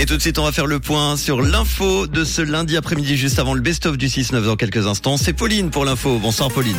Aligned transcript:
Et 0.00 0.06
tout 0.06 0.16
de 0.16 0.22
suite, 0.22 0.38
on 0.38 0.44
va 0.44 0.50
faire 0.50 0.64
le 0.64 0.80
point 0.80 1.18
sur 1.18 1.42
l'info 1.42 2.06
de 2.06 2.24
ce 2.24 2.40
lundi 2.40 2.78
après-midi, 2.78 3.18
juste 3.18 3.38
avant 3.38 3.52
le 3.52 3.60
best-of 3.60 3.98
du 3.98 4.06
6-9 4.06 4.46
dans 4.46 4.56
quelques 4.56 4.86
instants. 4.86 5.18
C'est 5.18 5.34
Pauline 5.34 5.68
pour 5.68 5.84
l'info. 5.84 6.18
Bonsoir 6.18 6.50
Pauline. 6.50 6.78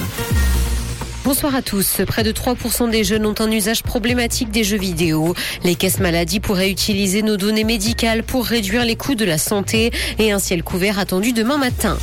Bonsoir 1.24 1.54
à 1.54 1.62
tous. 1.62 2.02
Près 2.08 2.24
de 2.24 2.32
3% 2.32 2.90
des 2.90 3.04
jeunes 3.04 3.28
ont 3.28 3.36
un 3.38 3.52
usage 3.52 3.84
problématique 3.84 4.50
des 4.50 4.64
jeux 4.64 4.80
vidéo. 4.80 5.36
Les 5.64 5.76
caisses 5.76 6.00
maladies 6.00 6.40
pourraient 6.40 6.72
utiliser 6.72 7.22
nos 7.22 7.38
données 7.38 7.64
médicales 7.64 8.24
pour 8.24 8.44
réduire 8.44 8.86
les 8.86 8.96
coûts 8.96 9.14
de 9.14 9.26
la 9.26 9.38
santé 9.38 9.92
et 10.18 10.32
un 10.32 10.40
ciel 10.40 10.64
couvert 10.64 10.98
attendu 10.98 11.32
demain 11.32 11.60
matin. 11.60 12.00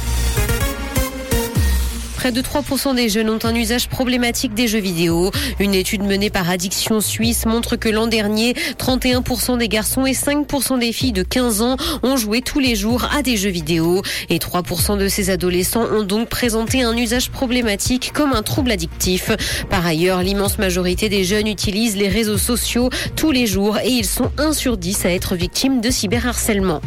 Près 2.29 2.35
de 2.35 2.43
3% 2.43 2.95
des 2.95 3.09
jeunes 3.09 3.31
ont 3.31 3.39
un 3.43 3.55
usage 3.55 3.89
problématique 3.89 4.53
des 4.53 4.69
jeux 4.69 4.81
vidéo. 4.81 5.31
Une 5.61 5.73
étude 5.73 6.03
menée 6.03 6.29
par 6.29 6.51
Addiction 6.51 7.01
Suisse 7.01 7.47
montre 7.47 7.77
que 7.77 7.89
l'an 7.89 8.07
dernier, 8.07 8.53
31% 8.79 9.57
des 9.57 9.69
garçons 9.69 10.05
et 10.05 10.13
5% 10.13 10.79
des 10.79 10.93
filles 10.93 11.13
de 11.13 11.23
15 11.23 11.63
ans 11.63 11.79
ont 12.03 12.19
joué 12.19 12.43
tous 12.43 12.61
les 12.61 12.77
jours 12.77 13.09
à 13.17 13.23
des 13.23 13.39
jeux 13.39 13.49
vidéo. 13.49 14.03
Et 14.29 14.37
3% 14.37 14.99
de 14.99 15.09
ces 15.09 15.31
adolescents 15.31 15.87
ont 15.91 16.03
donc 16.03 16.29
présenté 16.29 16.83
un 16.83 16.95
usage 16.95 17.31
problématique 17.31 18.13
comme 18.13 18.35
un 18.35 18.43
trouble 18.43 18.73
addictif. 18.73 19.31
Par 19.71 19.87
ailleurs, 19.87 20.23
l'immense 20.23 20.59
majorité 20.59 21.09
des 21.09 21.25
jeunes 21.25 21.47
utilisent 21.47 21.97
les 21.97 22.09
réseaux 22.09 22.37
sociaux 22.37 22.91
tous 23.17 23.31
les 23.31 23.47
jours 23.47 23.79
et 23.79 23.89
ils 23.89 24.05
sont 24.05 24.31
1 24.37 24.53
sur 24.53 24.77
10 24.77 25.07
à 25.07 25.13
être 25.13 25.35
victimes 25.35 25.81
de 25.81 25.89
cyberharcèlement. 25.89 26.83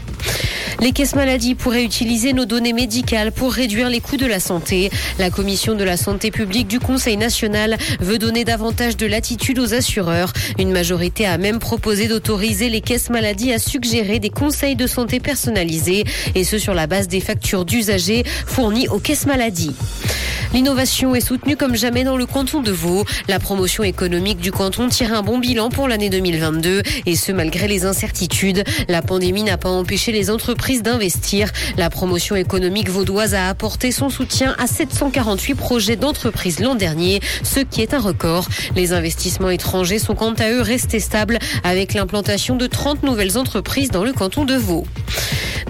Les 0.81 0.93
caisses 0.93 1.15
maladies 1.15 1.53
pourraient 1.53 1.84
utiliser 1.84 2.34
nos 2.34 2.45
données 2.45 2.73
médicales 2.73 3.31
pour 3.31 3.53
réduire 3.53 3.87
les 3.87 3.99
coûts 3.99 4.17
de 4.17 4.26
la 4.26 4.39
santé. 4.39 4.89
La 5.20 5.29
commission 5.31 5.76
de 5.76 5.84
la 5.84 5.98
santé 5.98 6.30
publique 6.31 6.67
du 6.67 6.80
Conseil 6.80 7.17
national 7.17 7.77
veut 7.99 8.17
donner 8.17 8.44
davantage 8.44 8.98
de 8.98 9.05
latitude 9.05 9.59
aux 9.59 9.73
assureurs. 9.73 10.34
Une 10.59 10.71
majorité 10.71 11.26
a 11.26 11.38
même 11.38 11.59
proposé 11.59 12.07
d'autoriser 12.07 12.70
les 12.70 12.81
caisses 12.81 13.09
maladies 13.09 13.54
à 13.54 13.59
suggérer 13.59 14.20
des 14.20 14.30
conseils 14.30 14.76
de 14.76 14.88
santé 14.88 15.20
personnalisés 15.20 16.04
et 16.35 16.44
ce 16.44 16.57
sur 16.57 16.73
la 16.73 16.88
base 16.88 17.07
des 17.07 17.21
factures 17.21 17.65
d'usagers 17.65 18.23
fournies 18.46 18.88
aux 18.88 18.99
caisses 18.99 19.26
maladies. 19.26 19.76
L'innovation 20.54 21.15
est 21.15 21.21
soutenue 21.21 21.55
comme 21.55 21.76
jamais 21.76 22.04
dans 22.04 22.18
le 22.18 22.26
canton 22.26 22.62
de 22.62 22.71
Vaud. 22.71 23.05
La 23.29 23.40
promotion 23.40 23.84
économique 23.84 24.40
du 24.40 24.51
canton 24.51 24.90
tire 24.90 25.13
un 25.13 25.23
bon 25.23 25.38
bilan 25.38 25.70
pour 25.70 25.88
l'année 25.88 26.10
2022 26.10 26.82
et 27.05 27.16
ce 27.16 27.32
malgré 27.32 27.70
les 27.70 27.85
incertitudes. 27.85 28.66
La 28.90 29.01
pandémie 29.01 29.43
n'a 29.43 29.57
pas 29.57 29.70
empêché 29.70 30.12
les 30.12 30.29
entreprises 30.29 30.84
d'investir. 30.84 31.49
La 31.77 31.90
promotion 31.90 32.35
économique 32.35 32.90
vaudoise 32.90 33.34
a 33.34 33.48
apporté 33.48 33.93
son 33.93 34.10
soutien 34.10 34.54
à 34.60 34.68
748 35.21 35.55
projets 35.55 35.95
d'entreprises 35.95 36.59
l'an 36.59 36.73
dernier, 36.73 37.21
ce 37.43 37.59
qui 37.59 37.81
est 37.81 37.93
un 37.93 37.99
record. 37.99 38.47
Les 38.75 38.91
investissements 38.91 39.51
étrangers 39.51 39.99
sont 39.99 40.15
quant 40.15 40.33
à 40.33 40.49
eux 40.49 40.61
restés 40.61 40.99
stables 40.99 41.37
avec 41.63 41.93
l'implantation 41.93 42.55
de 42.55 42.65
30 42.65 43.03
nouvelles 43.03 43.37
entreprises 43.37 43.91
dans 43.91 44.03
le 44.03 44.13
canton 44.13 44.45
de 44.45 44.55
Vaud. 44.55 44.85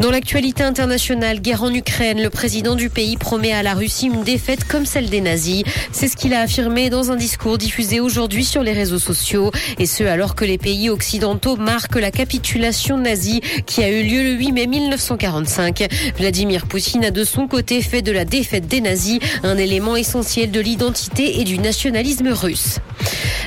Dans 0.01 0.09
l'actualité 0.09 0.63
internationale, 0.63 1.41
guerre 1.41 1.61
en 1.61 1.71
Ukraine, 1.71 2.23
le 2.23 2.31
président 2.31 2.73
du 2.73 2.89
pays 2.89 3.17
promet 3.17 3.53
à 3.53 3.61
la 3.61 3.75
Russie 3.75 4.07
une 4.07 4.23
défaite 4.23 4.63
comme 4.63 4.87
celle 4.87 5.11
des 5.11 5.21
nazis. 5.21 5.63
C'est 5.91 6.07
ce 6.07 6.17
qu'il 6.17 6.33
a 6.33 6.41
affirmé 6.41 6.89
dans 6.89 7.11
un 7.11 7.15
discours 7.15 7.59
diffusé 7.59 7.99
aujourd'hui 7.99 8.43
sur 8.43 8.63
les 8.63 8.73
réseaux 8.73 8.97
sociaux. 8.97 9.51
Et 9.77 9.85
ce, 9.85 10.03
alors 10.03 10.33
que 10.33 10.43
les 10.43 10.57
pays 10.57 10.89
occidentaux 10.89 11.55
marquent 11.55 11.97
la 11.97 12.09
capitulation 12.09 12.97
nazie 12.97 13.41
qui 13.67 13.83
a 13.83 13.91
eu 13.91 14.01
lieu 14.01 14.23
le 14.23 14.31
8 14.31 14.51
mai 14.53 14.65
1945. 14.65 15.87
Vladimir 16.17 16.65
Poutine 16.65 17.05
a 17.05 17.11
de 17.11 17.23
son 17.23 17.47
côté 17.47 17.83
fait 17.83 18.01
de 18.01 18.11
la 18.11 18.25
défaite 18.25 18.67
des 18.67 18.81
nazis 18.81 19.19
un 19.43 19.55
élément 19.55 19.95
essentiel 19.95 20.49
de 20.49 20.61
l'identité 20.61 21.41
et 21.41 21.43
du 21.43 21.59
nationalisme 21.59 22.29
russe. 22.29 22.79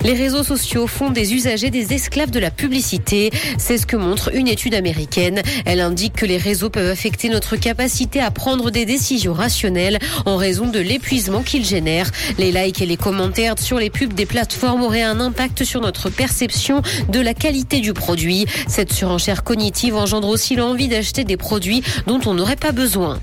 Les 0.05 0.13
réseaux 0.13 0.45
sociaux 0.45 0.87
font 0.87 1.11
des 1.11 1.33
usagers 1.33 1.71
des 1.71 1.95
esclaves 1.95 2.31
de 2.31 2.39
la 2.39 2.51
publicité. 2.51 3.31
C'est 3.57 3.79
ce 3.79 3.87
que 3.87 3.97
montre 3.97 4.35
une 4.35 4.49
étude 4.49 4.75
américaine. 4.75 5.41
Elle 5.65 5.81
indique 5.81 6.13
que 6.13 6.27
les 6.27 6.37
réseaux 6.37 6.69
peuvent 6.69 6.91
affecter 6.91 7.31
notre 7.31 7.57
capacité 7.57 8.21
à 8.21 8.31
prendre 8.31 8.71
des 8.71 8.85
décisions 8.85 9.33
rationnelles 9.33 9.99
en 10.27 10.37
raison 10.37 10.67
de 10.67 10.79
l'épuisement 10.79 11.43
qu'ils 11.43 11.65
génèrent. 11.65 12.11
Les 12.37 12.53
likes 12.53 12.83
et 12.83 12.87
les 12.87 12.99
commentaires 12.99 13.59
sur 13.59 13.79
les 13.79 13.89
pubs 13.89 14.13
des 14.13 14.27
plateformes 14.27 14.83
auraient 14.83 15.03
un 15.03 15.21
impact 15.21 15.65
sur 15.65 15.81
notre 15.81 16.11
perception 16.11 16.83
de 17.09 17.21
la 17.21 17.33
qualité 17.33 17.81
du 17.81 17.95
produit. 17.95 18.45
Cette 18.69 18.93
surenchère 18.93 19.43
cognitive 19.43 19.97
engendre 19.97 20.29
aussi 20.29 20.55
l'envie 20.55 20.89
d'acheter 20.89 21.25
des 21.25 21.39
produits 21.39 21.83
dont 22.07 22.21
on 22.27 22.35
n'aurait 22.35 22.57
pas 22.57 22.73
besoin. 22.73 23.21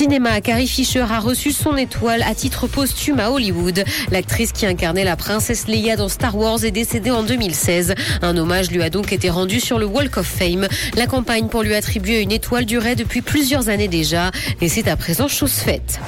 Cinéma, 0.00 0.40
Carrie 0.40 0.66
Fisher 0.66 1.04
a 1.10 1.18
reçu 1.18 1.52
son 1.52 1.76
étoile 1.76 2.22
à 2.22 2.34
titre 2.34 2.66
posthume 2.66 3.20
à 3.20 3.30
Hollywood. 3.30 3.84
L'actrice 4.10 4.50
qui 4.50 4.64
incarnait 4.64 5.04
la 5.04 5.14
princesse 5.14 5.68
Leia 5.68 5.96
dans 5.96 6.08
Star 6.08 6.38
Wars 6.38 6.64
est 6.64 6.70
décédée 6.70 7.10
en 7.10 7.22
2016. 7.22 7.94
Un 8.22 8.38
hommage 8.38 8.70
lui 8.70 8.82
a 8.82 8.88
donc 8.88 9.12
été 9.12 9.28
rendu 9.28 9.60
sur 9.60 9.78
le 9.78 9.84
Walk 9.84 10.16
of 10.16 10.26
Fame. 10.26 10.68
La 10.96 11.06
campagne 11.06 11.48
pour 11.48 11.62
lui 11.62 11.74
attribuer 11.74 12.22
une 12.22 12.32
étoile 12.32 12.64
durait 12.64 12.96
depuis 12.96 13.20
plusieurs 13.20 13.68
années 13.68 13.88
déjà 13.88 14.30
et 14.62 14.70
c'est 14.70 14.88
à 14.88 14.96
présent 14.96 15.28
chose 15.28 15.52
faite. 15.52 16.00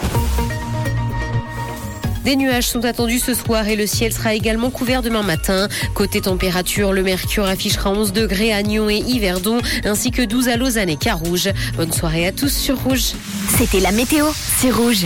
Des 2.24 2.36
nuages 2.36 2.68
sont 2.68 2.84
attendus 2.84 3.18
ce 3.18 3.34
soir 3.34 3.66
et 3.66 3.74
le 3.74 3.86
ciel 3.86 4.12
sera 4.12 4.34
également 4.34 4.70
couvert 4.70 5.02
demain 5.02 5.22
matin. 5.22 5.68
Côté 5.94 6.20
température, 6.20 6.92
le 6.92 7.02
mercure 7.02 7.46
affichera 7.46 7.90
11 7.90 8.12
degrés 8.12 8.52
à 8.52 8.62
Nyon 8.62 8.88
et 8.88 8.98
Yverdon, 8.98 9.58
ainsi 9.84 10.10
que 10.10 10.22
12 10.22 10.48
à 10.48 10.56
Lausanne 10.56 10.88
et 10.88 10.96
Carouge. 10.96 11.50
Bonne 11.76 11.92
soirée 11.92 12.26
à 12.26 12.32
tous 12.32 12.52
sur 12.52 12.78
Rouge. 12.78 13.12
C'était 13.58 13.80
la 13.80 13.90
météo, 13.90 14.26
c'est 14.58 14.70
Rouge. 14.70 15.00